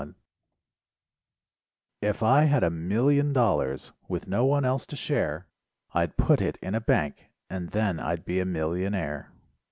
IF 0.01 0.15
If 2.01 2.23
I 2.23 2.45
had 2.45 2.63
a 2.63 2.71
million 2.71 3.33
dollars, 3.33 3.91
With 4.07 4.27
no 4.27 4.45
one 4.45 4.65
else 4.65 4.87
to 4.87 4.95
share, 4.95 5.45
I'd 5.93 6.17
put 6.17 6.41
it 6.41 6.57
in 6.57 6.73
a 6.73 6.81
bank 6.81 7.29
and 7.51 7.69
then 7.69 7.99
I'd 7.99 8.25
be 8.25 8.39
a 8.39 8.45
millionaire. 8.45 9.31